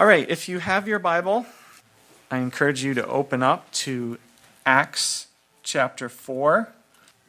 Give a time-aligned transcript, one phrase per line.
[0.00, 1.44] All right, if you have your Bible,
[2.30, 4.16] I encourage you to open up to
[4.64, 5.26] Acts
[5.62, 6.72] chapter 4.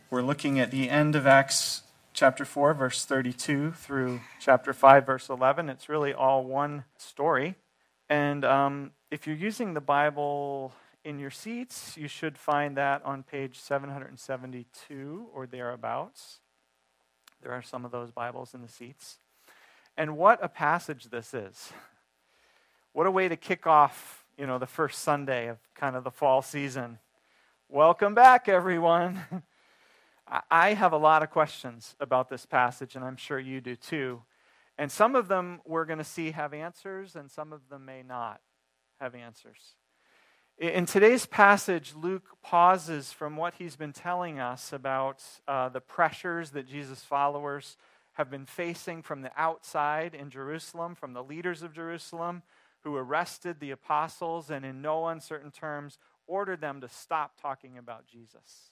[0.09, 1.82] We're looking at the end of Acts
[2.14, 5.68] chapter 4, verse 32 through chapter 5, verse 11.
[5.68, 7.56] It's really all one story.
[8.07, 10.72] And um, if you're using the Bible
[11.04, 16.40] in your seats, you should find that on page 772 or thereabouts.
[17.44, 19.18] There are some of those Bibles in the seats.
[19.98, 21.74] And what a passage this is.
[22.94, 26.12] What a way to kick off, you know, the first Sunday of kind of the
[26.12, 27.00] fall season.
[27.70, 29.22] Welcome back, everyone.
[30.52, 34.23] I have a lot of questions about this passage, and I'm sure you do too.
[34.77, 38.04] And some of them we're going to see have answers, and some of them may
[38.04, 38.41] not
[39.00, 39.76] have answers.
[40.58, 46.52] In today's passage, Luke pauses from what he's been telling us about uh, the pressures
[46.52, 47.78] that Jesus' followers
[48.14, 52.44] have been facing from the outside in Jerusalem, from the leaders of Jerusalem,
[52.84, 58.08] who arrested the apostles and, in no uncertain terms, ordered them to stop talking about
[58.08, 58.72] Jesus.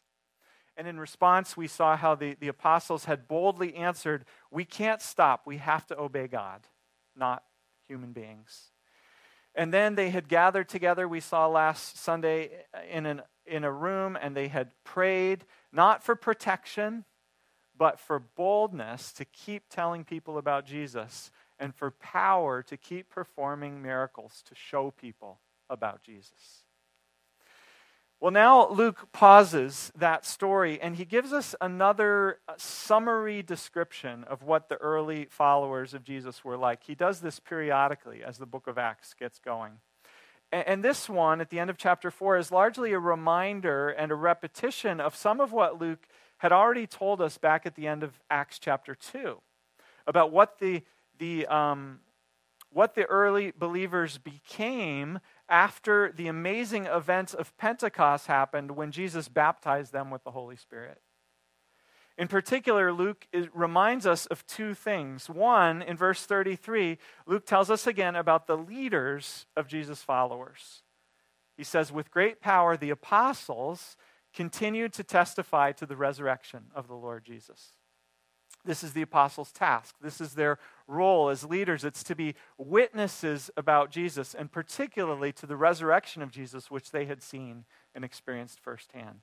[0.78, 5.45] And in response, we saw how the, the apostles had boldly answered, We can't stop.
[5.45, 6.61] We have to obey God,
[7.16, 7.44] not
[7.88, 8.72] human beings.
[9.56, 12.52] And then they had gathered together, we saw last Sunday,
[12.89, 17.03] in, an, in a room, and they had prayed, not for protection,
[17.78, 23.82] but for boldness to keep telling people about Jesus and for power to keep performing
[23.82, 26.64] miracles to show people about Jesus.
[28.22, 34.44] Well, now Luke pauses that story and he gives us another uh, summary description of
[34.44, 36.84] what the early followers of Jesus were like.
[36.84, 39.80] He does this periodically as the book of Acts gets going.
[40.52, 44.16] And this one, at the end of chapter 4, is largely a reminder and a
[44.16, 46.08] repetition of some of what Luke
[46.40, 49.40] had already told us back at the end of Acts chapter 2
[50.08, 50.82] about what the
[51.20, 52.00] the, um,
[52.72, 59.92] what the early believers became after the amazing events of Pentecost happened when Jesus baptized
[59.92, 61.02] them with the Holy Spirit.
[62.18, 65.30] In particular, Luke reminds us of two things.
[65.30, 70.84] One, in verse 33, Luke tells us again about the leaders of Jesus' followers.
[71.56, 73.96] He says, With great power, the apostles
[74.34, 77.74] continued to testify to the resurrection of the Lord Jesus.
[78.66, 79.96] This is the apostles' task.
[80.02, 81.84] This is their role as leaders.
[81.84, 87.06] It's to be witnesses about Jesus, and particularly to the resurrection of Jesus, which they
[87.06, 87.66] had seen
[87.96, 89.22] and experienced firsthand.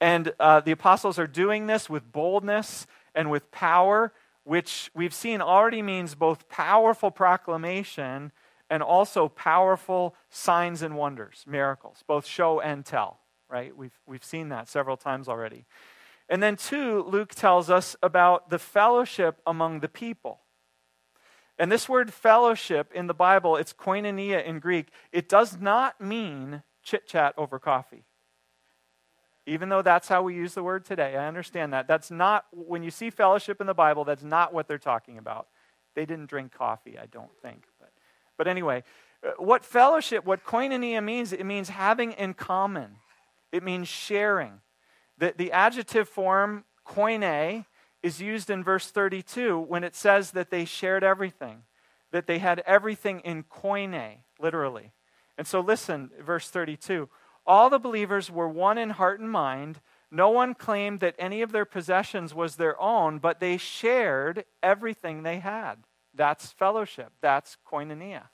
[0.00, 4.12] And uh, the apostles are doing this with boldness and with power,
[4.42, 8.32] which we've seen already means both powerful proclamation
[8.68, 13.76] and also powerful signs and wonders, miracles, both show and tell, right?
[13.76, 15.64] We've, we've seen that several times already.
[16.28, 20.40] And then, two, Luke tells us about the fellowship among the people.
[21.58, 24.88] And this word fellowship in the Bible, it's koinonia in Greek.
[25.12, 28.04] It does not mean chit chat over coffee.
[29.46, 31.86] Even though that's how we use the word today, I understand that.
[31.86, 35.48] That's not, when you see fellowship in the Bible, that's not what they're talking about.
[35.94, 37.66] They didn't drink coffee, I don't think.
[37.78, 37.90] But,
[38.38, 38.82] but anyway,
[39.24, 42.96] uh, what fellowship, what koinonia means, it means having in common,
[43.52, 44.60] it means sharing.
[45.18, 47.64] The, the adjective form, koine,
[48.02, 51.62] is used in verse 32 when it says that they shared everything,
[52.12, 54.92] that they had everything in koine, literally.
[55.38, 57.08] And so listen, verse 32.
[57.46, 59.80] All the believers were one in heart and mind.
[60.10, 65.22] No one claimed that any of their possessions was their own, but they shared everything
[65.22, 65.76] they had.
[66.14, 67.12] That's fellowship.
[67.20, 68.24] That's koinonia.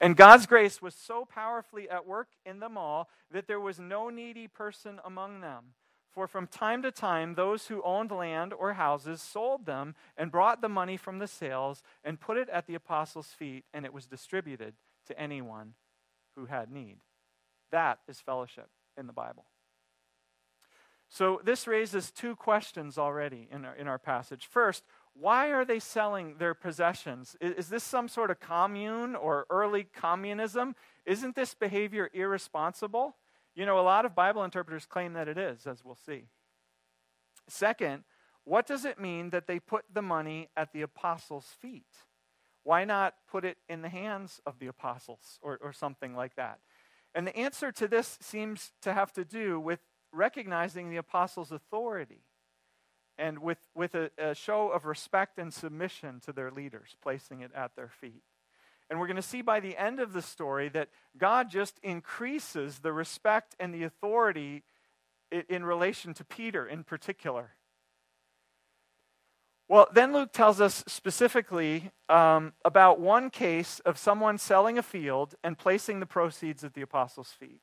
[0.00, 4.10] And God's grace was so powerfully at work in them all that there was no
[4.10, 5.74] needy person among them.
[6.10, 10.60] For from time to time, those who owned land or houses sold them and brought
[10.60, 14.06] the money from the sales and put it at the apostles' feet, and it was
[14.06, 14.74] distributed
[15.06, 15.74] to anyone
[16.34, 16.96] who had need.
[17.70, 19.44] That is fellowship in the Bible.
[21.10, 24.46] So, this raises two questions already in our, in our passage.
[24.46, 24.84] First,
[25.20, 27.36] why are they selling their possessions?
[27.40, 30.76] Is, is this some sort of commune or early communism?
[31.04, 33.16] Isn't this behavior irresponsible?
[33.54, 36.24] You know, a lot of Bible interpreters claim that it is, as we'll see.
[37.48, 38.04] Second,
[38.44, 41.86] what does it mean that they put the money at the apostles' feet?
[42.62, 46.60] Why not put it in the hands of the apostles or, or something like that?
[47.14, 49.80] And the answer to this seems to have to do with
[50.12, 52.22] recognizing the apostles' authority
[53.18, 57.50] and with, with a, a show of respect and submission to their leaders, placing it
[57.54, 58.22] at their feet.
[58.88, 60.88] And we're going to see by the end of the story that
[61.18, 64.62] God just increases the respect and the authority
[65.48, 67.50] in relation to Peter in particular.
[69.68, 75.34] Well, then Luke tells us specifically um, about one case of someone selling a field
[75.44, 77.60] and placing the proceeds at the apostles' feet.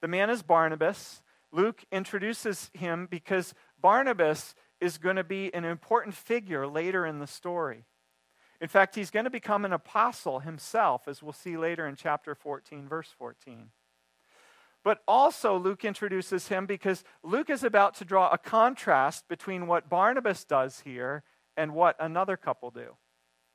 [0.00, 1.22] The man is Barnabas.
[1.50, 7.26] Luke introduces him because Barnabas is going to be an important figure later in the
[7.26, 7.84] story.
[8.60, 12.34] In fact, he's going to become an apostle himself, as we'll see later in chapter
[12.34, 13.70] 14, verse 14.
[14.82, 19.88] But also, Luke introduces him because Luke is about to draw a contrast between what
[19.88, 21.24] Barnabas does here
[21.56, 22.96] and what another couple do.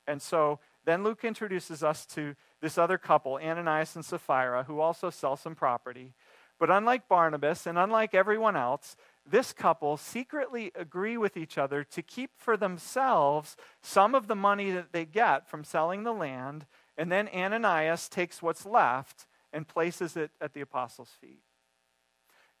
[0.06, 5.10] And so then Luke introduces us to this other couple, Ananias and Sapphira, who also
[5.10, 6.12] sell some property.
[6.58, 12.02] But unlike Barnabas and unlike everyone else, this couple secretly agree with each other to
[12.02, 16.66] keep for themselves some of the money that they get from selling the land,
[16.98, 21.42] and then Ananias takes what's left and places it at the apostles' feet.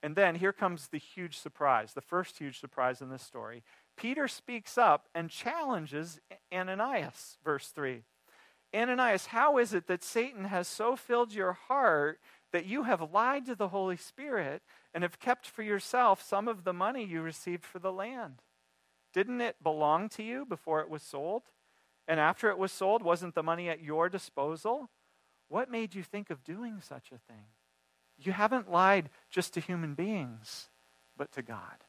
[0.02, 3.62] And then here comes the huge surprise, the first huge surprise in this story.
[3.96, 6.20] Peter speaks up and challenges
[6.52, 8.02] Ananias, verse 3.
[8.74, 12.18] Ananias, how is it that Satan has so filled your heart
[12.52, 14.62] that you have lied to the Holy Spirit
[14.94, 18.42] and have kept for yourself some of the money you received for the land?
[19.12, 21.42] Didn't it belong to you before it was sold?
[22.06, 24.90] And after it was sold, wasn't the money at your disposal?
[25.48, 27.44] What made you think of doing such a thing?
[28.18, 30.68] You haven't lied just to human beings,
[31.16, 31.84] but to God.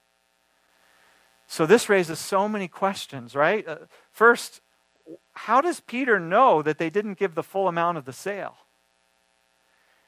[1.48, 3.68] So this raises so many questions, right?
[3.68, 3.78] Uh,
[4.12, 4.62] first,
[5.34, 8.56] how does Peter know that they didn't give the full amount of the sale?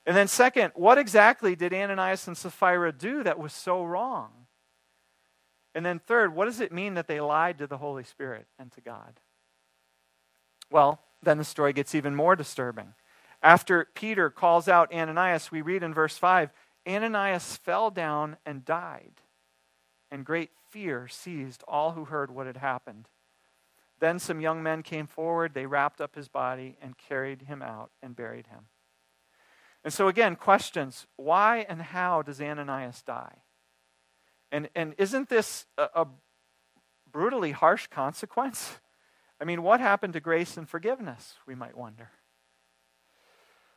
[0.05, 4.31] And then, second, what exactly did Ananias and Sapphira do that was so wrong?
[5.73, 8.71] And then, third, what does it mean that they lied to the Holy Spirit and
[8.73, 9.19] to God?
[10.71, 12.93] Well, then the story gets even more disturbing.
[13.41, 16.51] After Peter calls out Ananias, we read in verse 5
[16.87, 19.21] Ananias fell down and died,
[20.11, 23.07] and great fear seized all who heard what had happened.
[23.99, 27.89] Then some young men came forward, they wrapped up his body and carried him out
[28.03, 28.67] and buried him.
[29.85, 33.35] And so, again, questions why and how does Ananias die?
[34.51, 36.07] And, and isn't this a, a
[37.09, 38.79] brutally harsh consequence?
[39.39, 42.09] I mean, what happened to grace and forgiveness, we might wonder.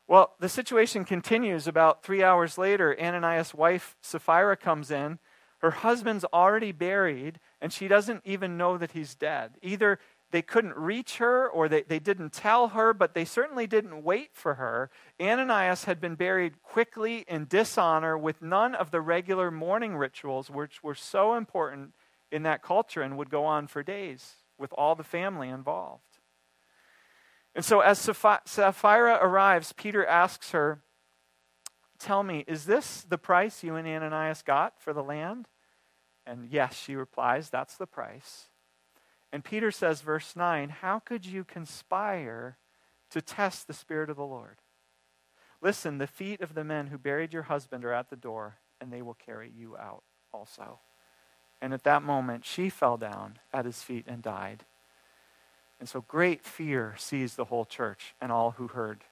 [0.07, 2.99] Well, the situation continues about three hours later.
[2.99, 5.19] Ananias' wife, Sapphira, comes in.
[5.59, 9.57] Her husband's already buried, and she doesn't even know that he's dead.
[9.61, 9.99] Either
[10.31, 14.31] they couldn't reach her or they, they didn't tell her, but they certainly didn't wait
[14.35, 14.91] for her.
[15.21, 20.83] Ananias had been buried quickly in dishonor with none of the regular mourning rituals, which
[20.83, 21.95] were so important
[22.31, 26.03] in that culture and would go on for days with all the family involved.
[27.55, 30.83] And so, as Sapphira arrives, Peter asks her,
[31.99, 35.49] Tell me, is this the price you and Ananias got for the land?
[36.25, 38.49] And yes, she replies, That's the price.
[39.33, 42.57] And Peter says, verse 9, How could you conspire
[43.11, 44.57] to test the Spirit of the Lord?
[45.61, 48.93] Listen, the feet of the men who buried your husband are at the door, and
[48.93, 50.03] they will carry you out
[50.33, 50.79] also.
[51.61, 54.65] And at that moment, she fell down at his feet and died.
[55.81, 59.05] And so great fear seized the whole church and all who heard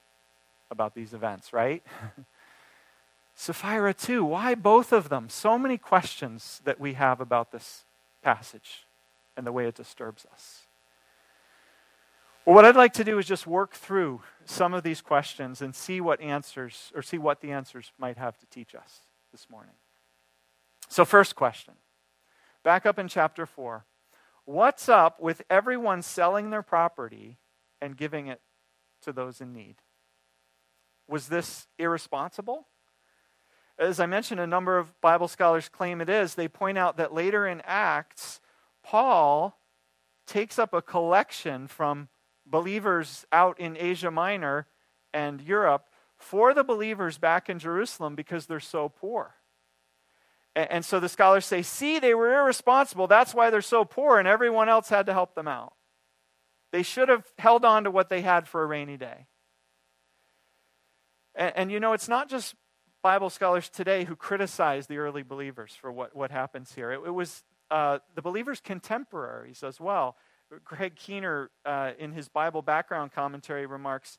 [0.71, 1.83] about these events, right?
[3.35, 4.25] Sapphira, too.
[4.25, 5.29] Why both of them?
[5.29, 7.85] So many questions that we have about this
[8.23, 8.86] passage
[9.37, 10.63] and the way it disturbs us.
[12.45, 15.75] Well, what I'd like to do is just work through some of these questions and
[15.75, 19.01] see what answers, or see what the answers might have to teach us
[19.33, 19.75] this morning.
[20.89, 21.75] So, first question.
[22.63, 23.85] Back up in chapter 4.
[24.45, 27.39] What's up with everyone selling their property
[27.83, 28.41] and giving it
[29.03, 29.77] to those in need?
[31.09, 32.69] Was this irresponsible?
[33.79, 36.35] As I mentioned, a number of Bible scholars claim it is.
[36.35, 38.41] They point out that later in Acts,
[38.87, 39.59] Paul
[40.29, 42.09] takes up a collection from
[42.47, 44.69] believers out in Asia Minor
[45.13, 49.35] and Europe for the believers back in Jerusalem because they're so poor.
[50.55, 53.09] And, so the scholars say, see, they were irresponsible.
[53.09, 55.75] That's why they're so poor, and everyone else had to help them out.
[56.73, 59.27] They should have held on to what they had for a rainy day.
[61.35, 62.55] And, and, you know, it's not just
[63.03, 66.91] Bible scholars today who criticize the early believers for what, what happens here.
[66.91, 70.17] It, it was uh, the believers' contemporaries as well.
[70.65, 74.19] Craig Keener, uh, in his Bible background commentary, remarks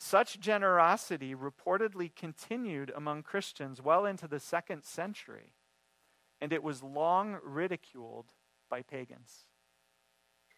[0.00, 5.54] such generosity reportedly continued among Christians well into the second century
[6.40, 8.26] and it was long ridiculed
[8.70, 9.46] by pagans.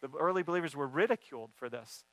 [0.02, 2.04] The early believers were ridiculed for this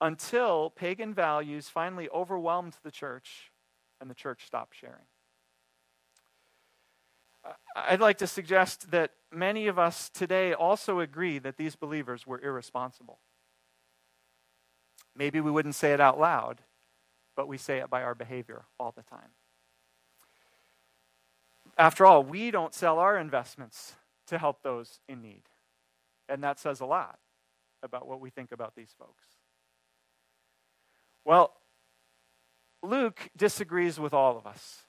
[0.00, 3.52] until pagan values finally overwhelmed the church
[4.00, 5.06] and the church stopped sharing.
[7.74, 12.40] I'd like to suggest that many of us today also agree that these believers were
[12.40, 13.18] irresponsible.
[15.16, 16.60] Maybe we wouldn't say it out loud,
[17.36, 19.30] but we say it by our behavior all the time.
[21.76, 23.94] After all, we don't sell our investments
[24.26, 25.42] to help those in need.
[26.28, 27.18] And that says a lot
[27.82, 29.24] about what we think about these folks.
[31.24, 31.54] Well,
[32.82, 34.82] Luke disagrees with all of us,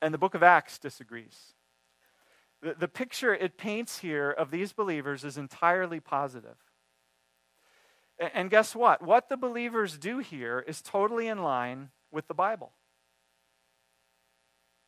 [0.00, 1.54] and the book of Acts disagrees.
[2.62, 6.56] The, the picture it paints here of these believers is entirely positive.
[8.18, 9.02] And guess what?
[9.02, 12.72] What the believers do here is totally in line with the Bible.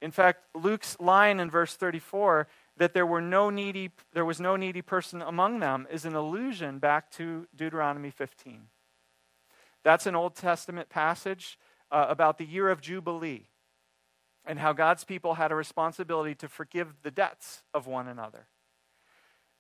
[0.01, 4.57] In fact, Luke's line in verse 34 that there were no needy there was no
[4.57, 8.67] needy person among them is an allusion back to Deuteronomy 15.
[9.83, 11.59] That's an Old Testament passage
[11.91, 13.47] uh, about the year of Jubilee
[14.45, 18.47] and how God's people had a responsibility to forgive the debts of one another,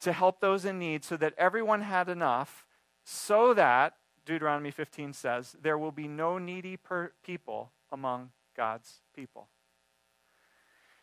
[0.00, 2.66] to help those in need so that everyone had enough,
[3.04, 3.94] so that,
[4.26, 6.78] Deuteronomy 15 says, there will be no needy
[7.22, 9.48] people among God's people.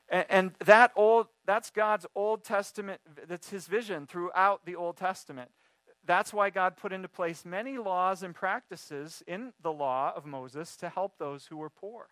[0.09, 5.51] And, and that old, that's God's Old Testament, that's his vision throughout the Old Testament.
[6.03, 10.75] That's why God put into place many laws and practices in the law of Moses
[10.77, 12.07] to help those who were poor.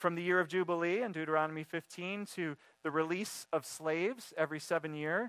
[0.00, 4.94] From the year of Jubilee in Deuteronomy 15 to the release of slaves every seven
[4.94, 5.28] years,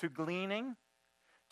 [0.00, 0.74] to gleaning,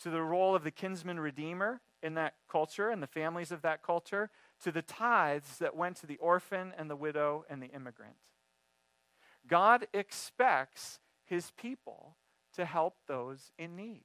[0.03, 3.81] to the role of the kinsman redeemer in that culture and the families of that
[3.81, 4.29] culture,
[4.61, 8.17] to the tithes that went to the orphan and the widow and the immigrant.
[9.47, 12.17] God expects his people
[12.53, 14.03] to help those in need.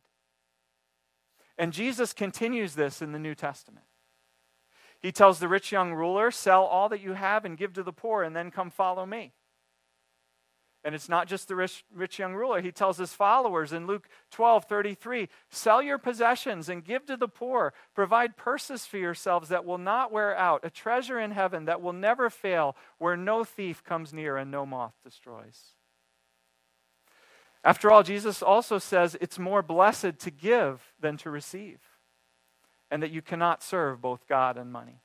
[1.59, 3.87] And Jesus continues this in the New Testament.
[5.03, 7.93] He tells the rich young ruler, Sell all that you have and give to the
[7.93, 9.33] poor, and then come follow me.
[10.85, 12.61] And it's not just the rich, rich young ruler.
[12.61, 17.29] He tells his followers in Luke 12 33, Sell your possessions and give to the
[17.29, 17.73] poor.
[17.95, 21.93] Provide purses for yourselves that will not wear out, a treasure in heaven that will
[21.93, 25.75] never fail, where no thief comes near and no moth destroys.
[27.65, 31.79] After all, Jesus also says it's more blessed to give than to receive
[32.93, 35.01] and that you cannot serve both God and money.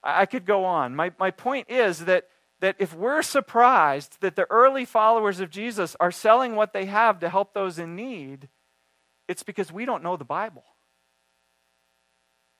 [0.00, 0.94] I could go on.
[0.94, 2.28] My, my point is that,
[2.60, 7.18] that if we're surprised that the early followers of Jesus are selling what they have
[7.18, 8.48] to help those in need,
[9.26, 10.62] it's because we don't know the Bible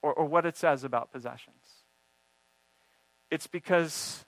[0.02, 1.85] or, or what it says about possessions.
[3.31, 4.25] It's because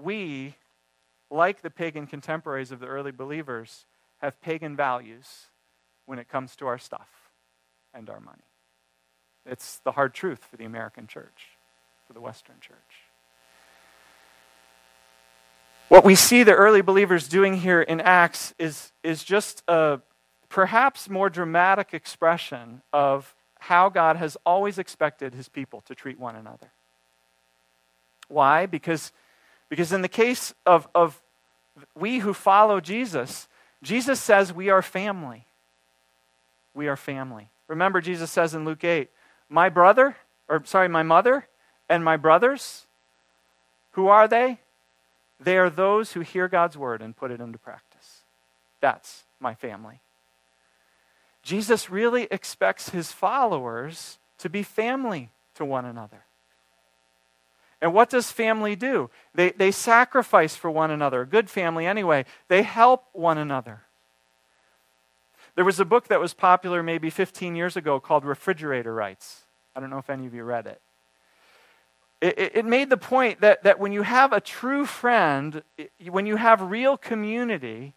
[0.00, 0.54] we,
[1.32, 3.86] like the pagan contemporaries of the early believers,
[4.18, 5.48] have pagan values
[6.06, 7.23] when it comes to our stuff
[7.94, 8.42] and our money.
[9.46, 11.48] It's the hard truth for the American church,
[12.06, 12.76] for the Western church.
[15.88, 20.00] What we see the early believers doing here in Acts is, is just a
[20.48, 26.36] perhaps more dramatic expression of how God has always expected his people to treat one
[26.36, 26.70] another.
[28.28, 28.66] Why?
[28.66, 29.12] Because,
[29.68, 31.20] because in the case of, of
[31.94, 33.48] we who follow Jesus,
[33.82, 35.46] Jesus says we are family.
[36.74, 37.50] We are family.
[37.68, 39.10] Remember, Jesus says in Luke 8,
[39.48, 40.16] My brother,
[40.48, 41.48] or sorry, my mother
[41.88, 42.86] and my brothers,
[43.92, 44.60] who are they?
[45.40, 48.22] They are those who hear God's word and put it into practice.
[48.80, 50.00] That's my family.
[51.42, 56.24] Jesus really expects his followers to be family to one another.
[57.80, 59.10] And what does family do?
[59.34, 61.20] They, they sacrifice for one another.
[61.20, 62.24] A good family, anyway.
[62.48, 63.82] They help one another.
[65.56, 69.42] There was a book that was popular maybe 15 years ago called Refrigerator Rights.
[69.76, 70.80] I don't know if any of you read it.
[72.20, 75.62] It, made the point that, that when you have a true friend,
[76.08, 77.92] when you have real community,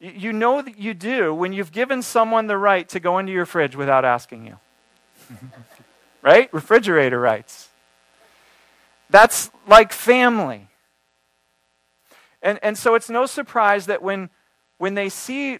[0.00, 3.44] you know that you do when you've given someone the right to go into your
[3.44, 4.58] fridge without asking you.
[6.22, 6.52] right?
[6.54, 7.68] Refrigerator rights.
[9.10, 10.68] That's like family.
[12.40, 14.30] And, and so it's no surprise that when,
[14.78, 15.58] when they see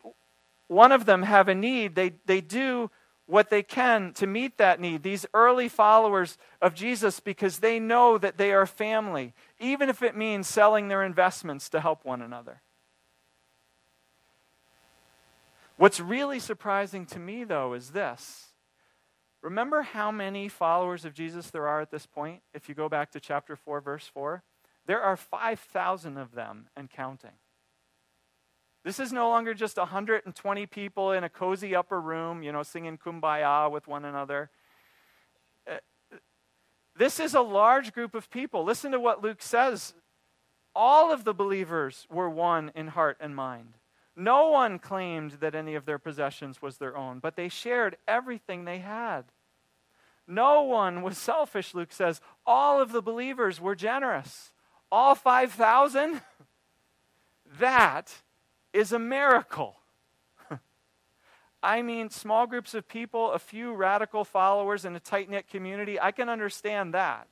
[0.69, 2.91] one of them have a need, they, they do
[3.27, 5.03] what they can to meet that need.
[5.03, 10.17] These early followers of Jesus, because they know that they are family, even if it
[10.17, 12.63] means selling their investments to help one another.
[15.77, 18.47] What's really surprising to me, though, is this.
[19.43, 22.41] Remember how many followers of Jesus there are at this point?
[22.55, 24.43] If you go back to chapter 4, verse 4,
[24.87, 27.33] there are 5,000 of them and counting.
[28.87, 32.97] This is no longer just 120 people in a cozy upper room, you know, singing
[32.97, 34.49] kumbaya with one another.
[35.69, 35.79] Uh,
[36.97, 38.63] this is a large group of people.
[38.63, 39.95] Listen to what Luke says
[40.73, 43.75] all of the believers were one in heart and mind.
[44.15, 48.67] No one claimed that any of their possessions was their own, but they shared everything
[48.67, 49.25] they had.
[50.29, 52.21] No one was selfish, Luke says.
[52.47, 54.53] All of the believers were generous.
[54.93, 56.21] All 5,000?
[57.59, 58.13] That
[58.77, 59.77] is a miracle.
[61.63, 65.99] I mean, small groups of people, a few radical followers in a tight knit community,
[65.99, 67.27] I can understand that.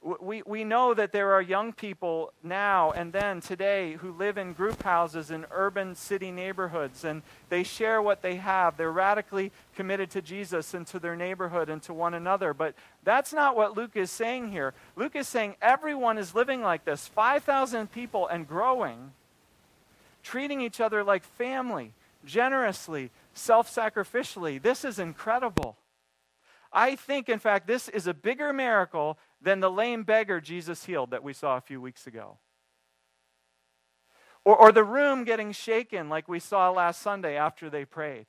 [0.00, 4.52] We, we know that there are young people now and then today who live in
[4.52, 8.76] group houses in urban city neighborhoods and they share what they have.
[8.76, 12.54] They're radically committed to Jesus and to their neighborhood and to one another.
[12.54, 14.72] But that's not what Luke is saying here.
[14.94, 19.10] Luke is saying everyone is living like this 5,000 people and growing,
[20.28, 24.60] treating each other like family, generously, self sacrificially.
[24.60, 25.78] This is incredible.
[26.70, 31.12] I think, in fact, this is a bigger miracle than the lame beggar Jesus healed
[31.12, 32.36] that we saw a few weeks ago.
[34.44, 38.26] Or, or the room getting shaken like we saw last Sunday after they prayed.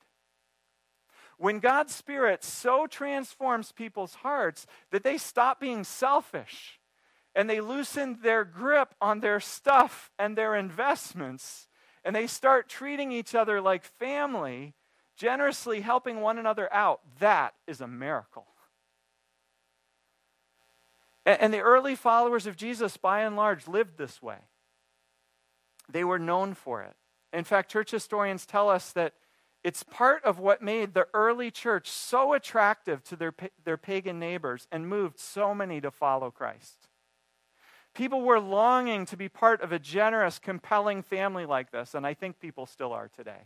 [1.36, 6.80] When God's Spirit so transforms people's hearts that they stop being selfish
[7.34, 11.68] and they loosen their grip on their stuff and their investments
[12.04, 14.74] and they start treating each other like family,
[15.16, 18.46] generously helping one another out, that is a miracle.
[21.26, 24.38] And the early followers of Jesus, by and large, lived this way.
[25.88, 26.96] They were known for it.
[27.32, 29.14] In fact, church historians tell us that
[29.62, 34.66] it's part of what made the early church so attractive to their, their pagan neighbors
[34.72, 36.88] and moved so many to follow Christ.
[38.00, 42.14] People were longing to be part of a generous, compelling family like this, and I
[42.14, 43.42] think people still are today.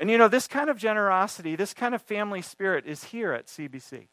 [0.00, 3.46] And you know, this kind of generosity, this kind of family spirit is here at
[3.46, 4.08] CBC.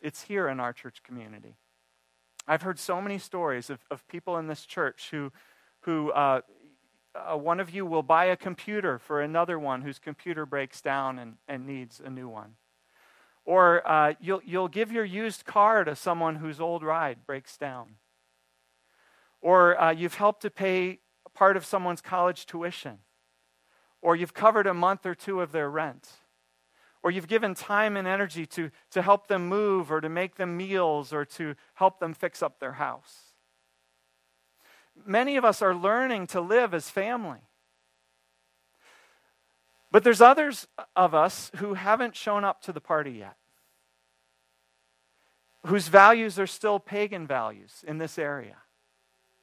[0.00, 1.56] It's here in our church community.
[2.48, 5.30] I've heard so many stories of, of people in this church who,
[5.80, 6.40] who uh,
[7.14, 11.18] uh, one of you will buy a computer for another one whose computer breaks down
[11.18, 12.54] and, and needs a new one.
[13.44, 17.96] Or uh, you'll, you'll give your used car to someone whose old ride breaks down.
[19.40, 21.00] Or uh, you've helped to pay
[21.34, 22.98] part of someone's college tuition.
[24.00, 26.08] Or you've covered a month or two of their rent
[27.02, 30.56] or you've given time and energy to, to help them move or to make them
[30.56, 33.34] meals or to help them fix up their house.
[35.04, 37.40] Many of us are learning to live as family.
[39.92, 43.36] But there's others of us who haven't shown up to the party yet,
[45.66, 48.56] whose values are still pagan values in this area,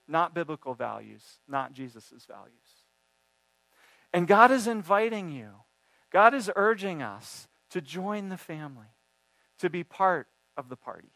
[0.07, 2.55] not biblical values, not Jesus' values.
[4.11, 5.49] And God is inviting you,
[6.09, 8.95] God is urging us to join the family,
[9.59, 11.11] to be part of the party.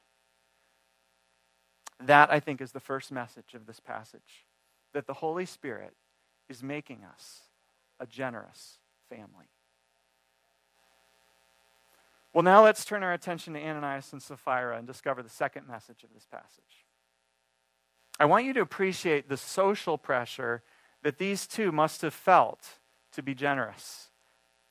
[1.99, 4.45] That, I think, is the first message of this passage
[4.93, 5.95] that the Holy Spirit
[6.47, 7.39] is making us
[7.99, 8.77] a generous
[9.15, 9.45] family.
[12.33, 16.03] Well, now let's turn our attention to Ananias and Sapphira and discover the second message
[16.03, 16.85] of this passage.
[18.19, 20.63] I want you to appreciate the social pressure
[21.03, 22.79] that these two must have felt
[23.11, 24.09] to be generous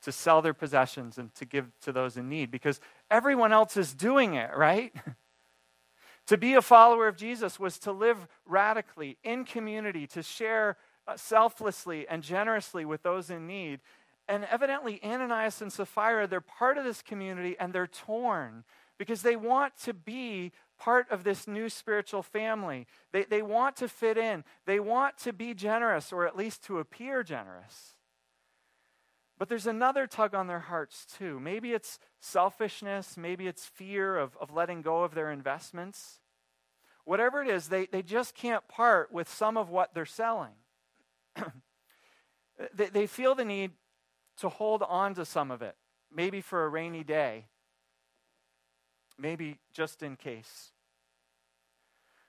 [0.01, 3.93] to sell their possessions and to give to those in need because everyone else is
[3.93, 4.93] doing it, right?
[6.27, 10.75] to be a follower of Jesus was to live radically in community, to share
[11.15, 13.79] selflessly and generously with those in need.
[14.33, 18.63] And evidently, Ananias and Sapphira, they're part of this community and they're torn
[18.97, 22.87] because they want to be part of this new spiritual family.
[23.11, 26.79] They, they want to fit in, they want to be generous or at least to
[26.79, 27.93] appear generous.
[29.37, 31.39] But there's another tug on their hearts too.
[31.39, 36.21] Maybe it's selfishness, maybe it's fear of, of letting go of their investments.
[37.05, 40.55] Whatever it is, they, they just can't part with some of what they're selling.
[42.73, 43.73] they, they feel the need
[44.37, 45.75] to hold on to some of it,
[46.13, 47.45] maybe for a rainy day,
[49.17, 50.71] maybe just in case.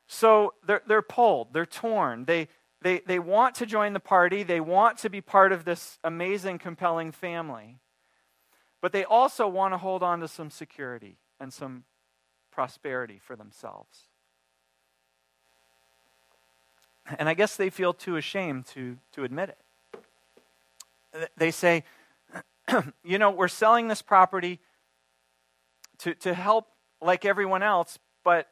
[0.06, 2.48] So they're, they're pulled, they're torn, they,
[2.82, 6.58] they, they want to join the party, they want to be part of this amazing,
[6.58, 7.78] compelling family,
[8.82, 11.84] but they also want to hold on to some security and some
[12.52, 14.08] prosperity for themselves.
[17.18, 19.58] And I guess they feel too ashamed to, to admit it.
[21.36, 21.84] They say,
[23.04, 24.60] you know, we're selling this property
[25.98, 26.66] to, to help
[27.00, 28.48] like everyone else, but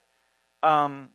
[0.62, 1.10] um,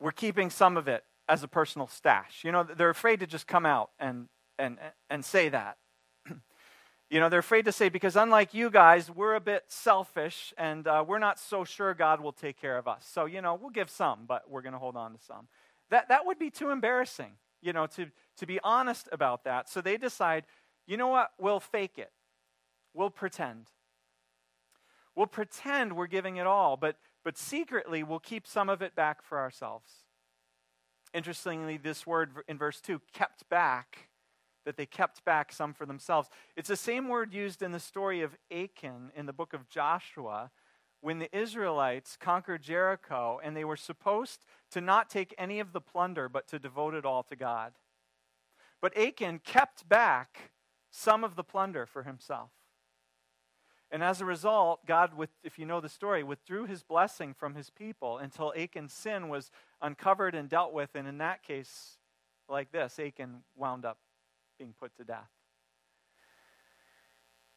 [0.00, 2.42] we're keeping some of it as a personal stash.
[2.42, 4.78] You know, they're afraid to just come out and, and,
[5.10, 5.76] and say that.
[7.10, 10.86] You know, they're afraid to say, because unlike you guys, we're a bit selfish and
[10.86, 13.08] uh, we're not so sure God will take care of us.
[13.10, 15.48] So, you know, we'll give some, but we're going to hold on to some.
[15.88, 18.06] That, that would be too embarrassing, you know, to,
[18.38, 19.68] to be honest about that.
[19.68, 20.44] So they decide,
[20.86, 22.10] you know what, we'll fake it.
[22.94, 23.66] We'll pretend.
[25.14, 29.22] We'll pretend we're giving it all, but, but secretly we'll keep some of it back
[29.22, 29.90] for ourselves.
[31.12, 34.08] Interestingly, this word in verse 2, kept back,
[34.64, 36.28] that they kept back some for themselves.
[36.54, 40.50] It's the same word used in the story of Achan in the book of Joshua
[41.00, 45.80] when the Israelites conquered Jericho and they were supposed to not take any of the
[45.80, 47.72] plunder but to devote it all to God.
[48.80, 50.52] But Achan kept back
[50.90, 52.50] some of the plunder for himself.
[53.90, 57.54] And as a result, God, with, if you know the story, withdrew his blessing from
[57.54, 59.50] his people until Achan's sin was
[59.80, 60.90] uncovered and dealt with.
[60.94, 61.96] And in that case,
[62.48, 63.98] like this, Achan wound up
[64.58, 65.30] being put to death.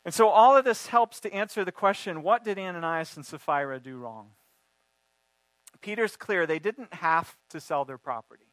[0.06, 3.80] And so all of this helps to answer the question what did Ananias and Sapphira
[3.80, 4.32] do wrong?
[5.80, 8.52] Peter's clear they didn't have to sell their property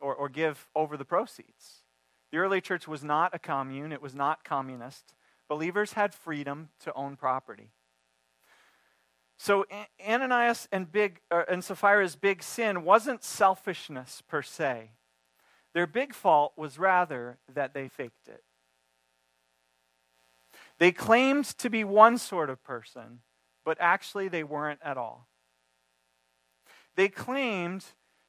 [0.00, 1.84] or, or give over the proceeds.
[2.30, 5.14] The early church was not a commune, it was not communist.
[5.48, 7.70] Believers had freedom to own property.
[9.36, 9.66] So
[10.04, 14.90] Ananias and, big, uh, and Sapphira's big sin wasn't selfishness per se.
[15.74, 18.44] Their big fault was rather that they faked it.
[20.78, 23.20] They claimed to be one sort of person,
[23.64, 25.28] but actually they weren't at all.
[26.96, 27.84] They claimed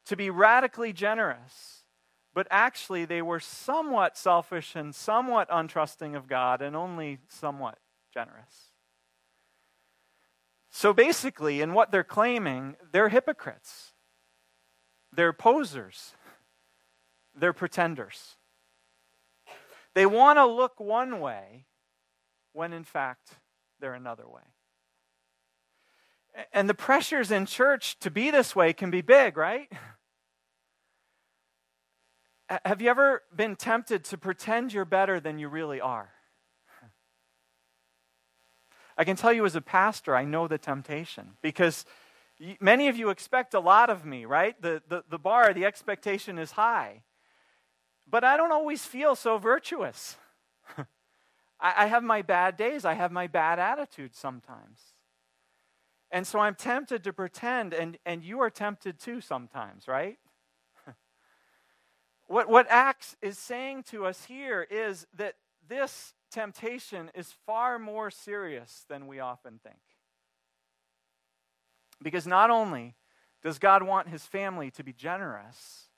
[0.06, 1.84] to be radically generous,
[2.34, 7.78] but actually they were somewhat selfish and somewhat untrusting of God and only somewhat
[8.13, 8.71] generous.
[10.69, 13.93] So basically, in what they're claiming, they're hypocrites,
[15.12, 16.13] they're posers,
[17.34, 18.36] they're pretenders.
[19.93, 21.65] They want to look one way
[22.51, 23.36] when in fact
[23.80, 24.41] they're another way.
[26.52, 29.71] And the pressures in church to be this way can be big, right?
[32.65, 36.12] Have you ever been tempted to pretend you're better than you really are?
[38.98, 41.86] I can tell you as a pastor, I know the temptation because
[42.60, 44.60] many of you expect a lot of me, right?
[44.62, 47.04] The, the, the bar, the expectation is high.
[48.08, 50.15] But I don't always feel so virtuous.
[50.78, 50.86] I,
[51.60, 54.94] I have my bad days, I have my bad attitudes sometimes.
[56.15, 60.17] And so I'm tempted to pretend, and, and you are tempted too sometimes, right?
[62.28, 65.36] What, what Acts is saying to us here is that
[65.67, 69.75] this temptation is far more serious than we often think.
[72.01, 72.95] Because not only
[73.43, 75.89] does God want his family to be generous,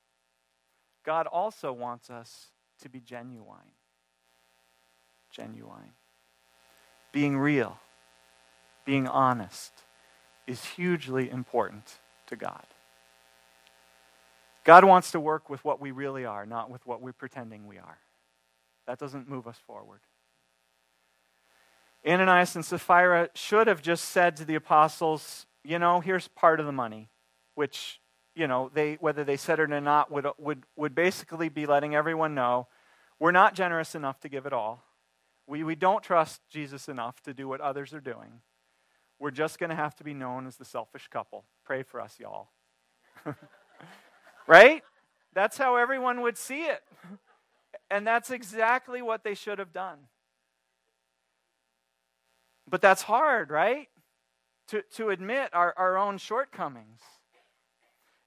[1.05, 2.47] God also wants us
[2.81, 3.71] to be genuine.
[5.31, 5.93] Genuine.
[7.13, 7.77] Being real,
[8.83, 9.83] being honest
[10.47, 12.65] is hugely important to God.
[14.63, 17.77] God wants to work with what we really are, not with what we're pretending we
[17.77, 17.99] are.
[18.85, 19.99] That doesn't move us forward.
[22.05, 26.65] Ananias and Sapphira should have just said to the apostles, you know, here's part of
[26.65, 27.09] the money,
[27.55, 27.99] which,
[28.35, 31.95] you know, they, whether they said it or not, would, would, would basically be letting
[31.95, 32.67] everyone know
[33.19, 34.83] we're not generous enough to give it all.
[35.47, 38.41] We, we don't trust Jesus enough to do what others are doing.
[39.19, 41.45] We're just going to have to be known as the selfish couple.
[41.65, 42.49] Pray for us, y'all.
[44.47, 44.81] Right?
[45.33, 46.81] That's how everyone would see it.
[47.91, 49.99] And that's exactly what they should have done.
[52.69, 53.89] But that's hard, right?
[54.69, 57.01] To, to admit our, our own shortcomings.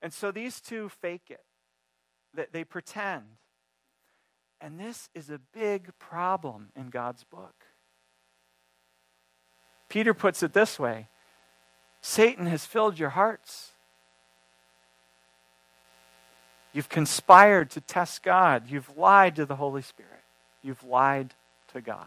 [0.02, 3.24] And so these two fake it, they pretend.
[4.60, 7.64] And this is a big problem in God's book.
[9.90, 11.08] Peter puts it this way
[12.00, 13.72] Satan has filled your hearts
[16.72, 18.64] You've conspired to test God.
[18.68, 20.22] You've lied to the Holy Spirit.
[20.62, 21.34] You've lied
[21.72, 22.06] to God.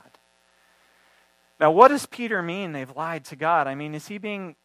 [1.60, 3.68] Now, what does Peter mean they've lied to God?
[3.68, 4.56] I mean, is he being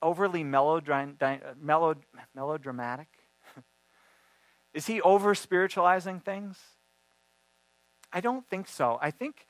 [0.00, 1.18] overly melodramatic?
[4.74, 6.58] is he over spiritualizing things?
[8.12, 8.98] I don't think so.
[9.00, 9.46] I think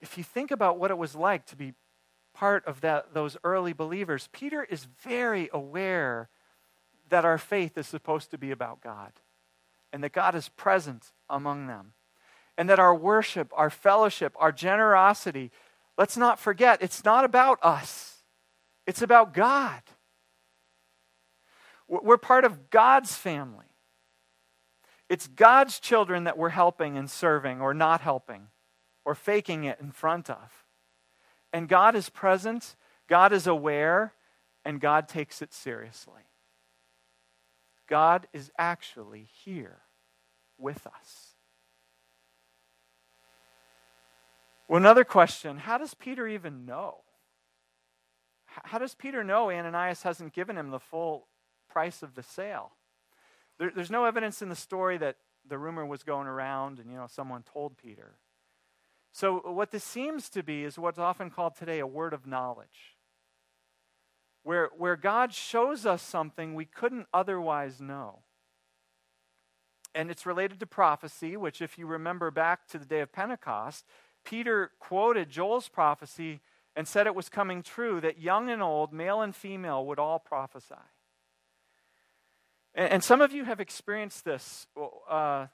[0.00, 1.74] if you think about what it was like to be
[2.34, 6.28] part of that, those early believers, Peter is very aware
[7.08, 9.12] that our faith is supposed to be about God
[9.92, 11.92] and that God is present among them.
[12.58, 15.50] And that our worship, our fellowship, our generosity,
[15.96, 18.18] let's not forget, it's not about us,
[18.86, 19.82] it's about God.
[21.88, 23.66] We're part of God's family.
[25.08, 28.48] It's God's children that we're helping and serving or not helping.
[29.04, 30.64] or faking it in front of.
[31.52, 32.76] And God is present,
[33.08, 34.14] God is aware,
[34.64, 36.22] and God takes it seriously.
[37.88, 39.80] God is actually here
[40.56, 41.32] with us.
[44.68, 46.98] Well, another question how does Peter even know?
[48.46, 51.26] How does Peter know Ananias hasn't given him the full
[51.68, 52.72] price of the sale?
[53.58, 56.96] There, there's no evidence in the story that the rumor was going around and, you
[56.96, 58.12] know, someone told Peter.
[59.12, 62.96] So, what this seems to be is what's often called today a word of knowledge,
[64.42, 68.20] where, where God shows us something we couldn't otherwise know.
[69.94, 73.84] And it's related to prophecy, which, if you remember back to the day of Pentecost,
[74.24, 76.40] Peter quoted Joel's prophecy
[76.74, 80.18] and said it was coming true that young and old, male and female, would all
[80.18, 80.74] prophesy.
[82.74, 84.66] And, and some of you have experienced this
[85.10, 85.48] uh,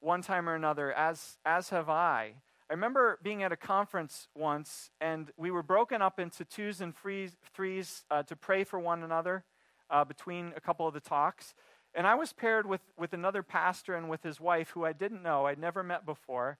[0.00, 2.36] one time or another, as, as have I.
[2.72, 6.96] I remember being at a conference once, and we were broken up into twos and
[6.96, 9.44] threes, threes uh, to pray for one another
[9.90, 11.52] uh, between a couple of the talks.
[11.94, 15.22] And I was paired with, with another pastor and with his wife, who I didn't
[15.22, 16.56] know, I'd never met before.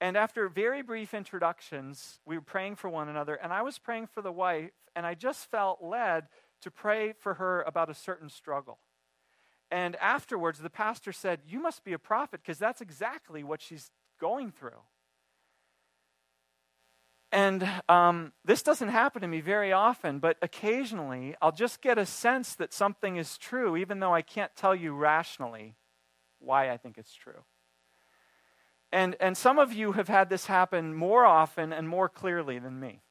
[0.00, 4.08] And after very brief introductions, we were praying for one another, and I was praying
[4.08, 6.24] for the wife, and I just felt led
[6.62, 8.78] to pray for her about a certain struggle.
[9.70, 13.92] And afterwards, the pastor said, You must be a prophet because that's exactly what she's
[14.18, 14.82] going through.
[17.36, 22.06] And um, this doesn't happen to me very often, but occasionally I'll just get a
[22.06, 25.74] sense that something is true, even though I can't tell you rationally
[26.38, 27.44] why I think it's true.
[28.90, 32.80] And, and some of you have had this happen more often and more clearly than
[32.80, 33.02] me.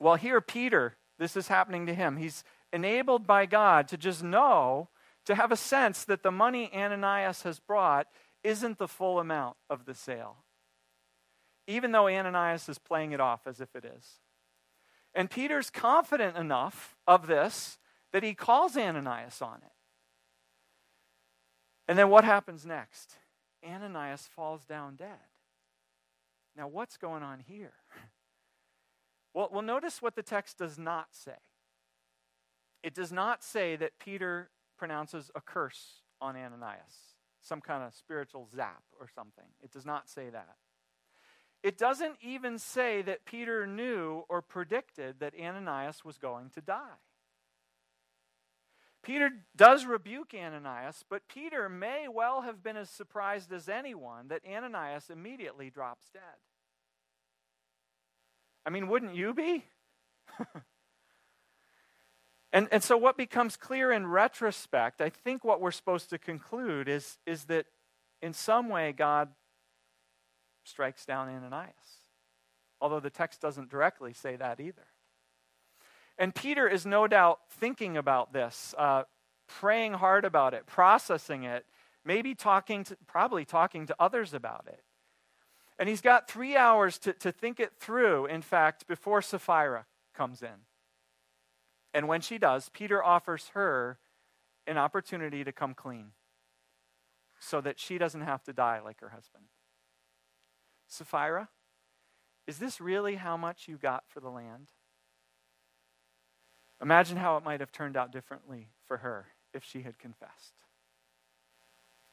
[0.00, 2.16] Well, here, Peter, this is happening to him.
[2.16, 4.88] He's enabled by God to just know,
[5.26, 8.06] to have a sense that the money Ananias has brought
[8.42, 10.38] isn't the full amount of the sale,
[11.66, 14.18] even though Ananias is playing it off as if it is.
[15.14, 17.78] And Peter's confident enough of this
[18.12, 19.72] that he calls Ananias on it.
[21.88, 23.16] And then what happens next?
[23.66, 25.18] Ananias falls down dead.
[26.56, 27.72] Now, what's going on here?
[29.34, 31.38] Well, well, notice what the text does not say.
[32.82, 38.46] It does not say that Peter pronounces a curse on Ananias, some kind of spiritual
[38.54, 39.46] zap or something.
[39.62, 40.56] It does not say that.
[41.62, 46.98] It doesn't even say that Peter knew or predicted that Ananias was going to die.
[49.02, 54.42] Peter does rebuke Ananias, but Peter may well have been as surprised as anyone that
[54.48, 56.22] Ananias immediately drops dead.
[58.64, 59.64] I mean, wouldn't you be?
[62.52, 66.88] and, and so, what becomes clear in retrospect, I think what we're supposed to conclude
[66.88, 67.66] is, is that
[68.20, 69.30] in some way God
[70.64, 71.72] strikes down Ananias.
[72.80, 74.86] Although the text doesn't directly say that either.
[76.18, 79.04] And Peter is no doubt thinking about this, uh,
[79.48, 81.64] praying hard about it, processing it,
[82.04, 84.82] maybe talking to, probably talking to others about it.
[85.78, 90.42] And he's got three hours to, to think it through, in fact, before Sapphira comes
[90.42, 90.66] in.
[91.94, 93.98] And when she does, Peter offers her
[94.66, 96.12] an opportunity to come clean
[97.40, 99.44] so that she doesn't have to die like her husband.
[100.92, 101.48] Sapphira,
[102.46, 104.68] is this really how much you got for the land?
[106.82, 110.52] Imagine how it might have turned out differently for her if she had confessed.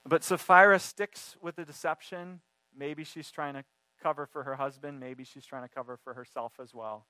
[0.06, 2.40] But Sapphira sticks with the deception.
[2.74, 3.66] Maybe she's trying to
[4.02, 4.98] cover for her husband.
[4.98, 7.06] Maybe she's trying to cover for herself as well.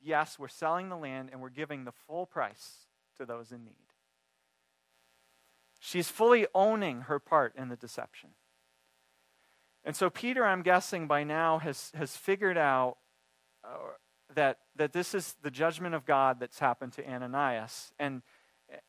[0.00, 2.86] Yes, we're selling the land and we're giving the full price
[3.18, 3.74] to those in need.
[5.78, 8.30] She's fully owning her part in the deception.
[9.84, 12.96] And so Peter, I'm guessing by now, has, has figured out,
[13.64, 13.76] uh,
[14.34, 17.92] that, that this is the judgment of God that's happened to Ananias.
[17.98, 18.22] And,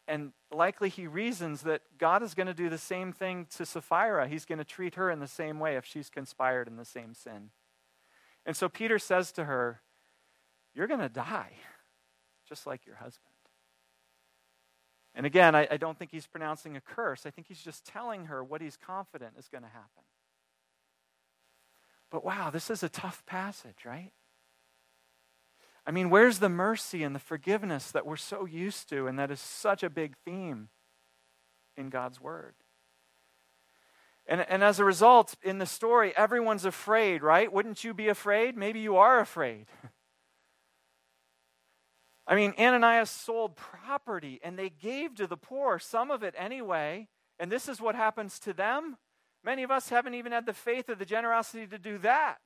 [0.07, 4.27] and likely he reasons that God is going to do the same thing to Sapphira.
[4.27, 7.13] He's going to treat her in the same way if she's conspired in the same
[7.13, 7.49] sin.
[8.45, 9.81] And so Peter says to her,
[10.73, 11.53] You're going to die,
[12.47, 13.33] just like your husband.
[15.15, 17.27] And again, I, I, don't think he's pronouncing a curse.
[17.27, 20.03] I think he's just telling her what he's confident is going to happen.
[22.13, 24.11] But wow, this is a tough passage, right?
[25.83, 29.31] I mean, where's the mercy and the forgiveness that we're so used to and that
[29.31, 30.69] is such a big theme
[31.75, 32.53] in God's Word?
[34.27, 37.51] And, and as a result, in the story, everyone's afraid, right?
[37.51, 38.55] Wouldn't you be afraid?
[38.55, 39.65] Maybe you are afraid.
[42.27, 47.07] I mean, Ananias sold property and they gave to the poor, some of it anyway.
[47.39, 48.97] And this is what happens to them.
[49.43, 52.37] Many of us haven't even had the faith or the generosity to do that.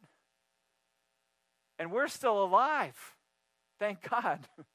[1.78, 3.16] And we're still alive.
[3.80, 4.48] Thank God.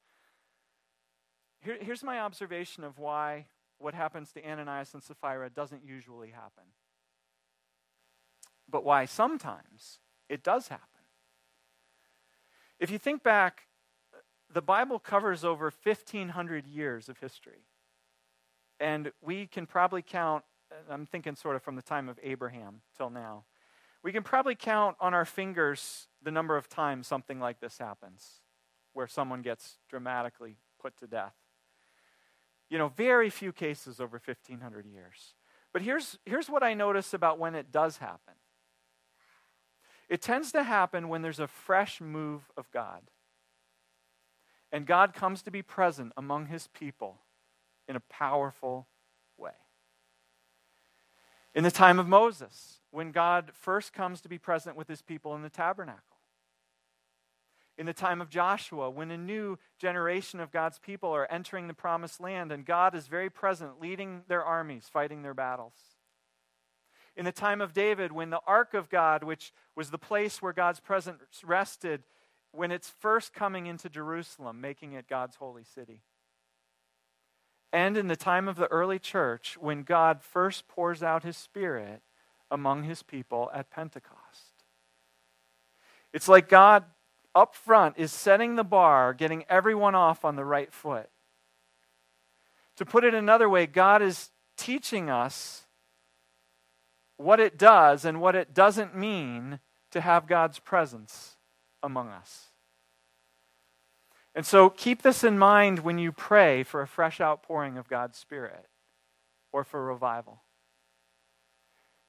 [1.61, 6.63] Here, here's my observation of why what happens to Ananias and Sapphira doesn't usually happen.
[8.69, 10.87] But why sometimes it does happen.
[12.79, 13.67] If you think back,
[14.51, 17.65] the Bible covers over 1,500 years of history.
[18.79, 20.43] And we can probably count,
[20.89, 23.45] I'm thinking sort of from the time of Abraham till now,
[24.03, 28.41] we can probably count on our fingers the number of times something like this happens,
[28.93, 31.35] where someone gets dramatically put to death.
[32.69, 35.35] You know, very few cases over 1,500 years.
[35.71, 38.35] But here's, here's what I notice about when it does happen
[40.09, 43.01] it tends to happen when there's a fresh move of God.
[44.71, 47.21] And God comes to be present among his people
[47.87, 48.87] in a powerful.
[51.55, 55.35] In the time of Moses, when God first comes to be present with his people
[55.35, 56.17] in the tabernacle.
[57.77, 61.73] In the time of Joshua, when a new generation of God's people are entering the
[61.73, 65.73] promised land and God is very present, leading their armies, fighting their battles.
[67.15, 70.53] In the time of David, when the ark of God, which was the place where
[70.53, 72.03] God's presence rested,
[72.51, 76.01] when it's first coming into Jerusalem, making it God's holy city
[77.73, 82.01] and in the time of the early church when God first pours out his Spirit
[82.51, 84.63] among his people at Pentecost.
[86.13, 86.85] It's like God
[87.33, 91.09] up front is setting the bar, getting everyone off on the right foot.
[92.75, 95.63] To put it another way, God is teaching us
[97.17, 99.59] what it does and what it doesn't mean
[99.89, 101.37] to have God's presence
[101.81, 102.52] among us.
[104.35, 108.17] And so keep this in mind when you pray for a fresh outpouring of God's
[108.17, 108.67] Spirit
[109.51, 110.41] or for revival.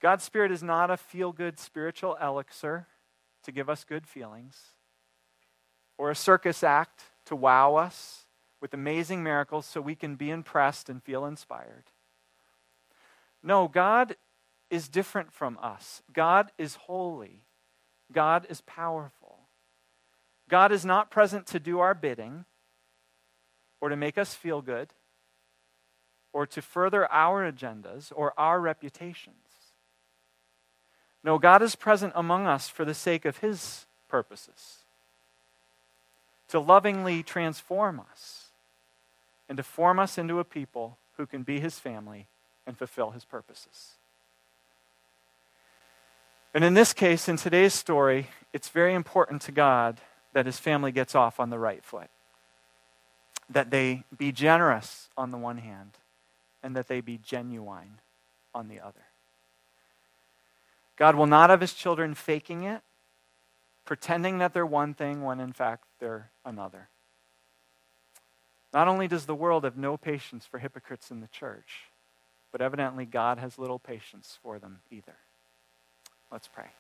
[0.01, 2.87] God's Spirit is not a feel good spiritual elixir
[3.43, 4.59] to give us good feelings
[5.99, 8.27] or a circus act to wow us
[8.61, 11.85] with amazing miracles so we can be impressed and feel inspired.
[13.43, 14.17] No, God
[14.71, 16.03] is different from us.
[16.13, 17.43] God is holy.
[18.11, 19.44] God is powerful.
[20.49, 22.45] God is not present to do our bidding
[23.81, 24.89] or to make us feel good
[26.33, 29.37] or to further our agendas or our reputations.
[31.23, 34.79] No, God is present among us for the sake of His purposes
[36.49, 38.49] to lovingly transform us
[39.49, 42.27] and to form us into a people who can be His family
[42.67, 43.93] and fulfill His purposes.
[46.53, 50.01] And in this case, in today's story, it's very important to God
[50.35, 52.11] that his family gets off on the right foot.
[53.49, 55.93] That they be generous on the one hand,
[56.63, 58.01] and that they be genuine
[58.55, 59.07] on the other.
[60.97, 62.83] God will not have his children faking it,
[63.85, 66.89] pretending that they're one thing when in fact they're another.
[68.73, 71.83] Not only does the world have no patience for hypocrites in the church,
[72.51, 75.17] but evidently God has little patience for them either.
[76.31, 76.71] Let's pray.